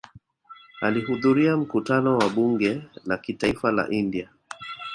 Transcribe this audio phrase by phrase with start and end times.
[0.81, 4.29] Alihudhuria mkutano wa Bunge la Kitaifa la India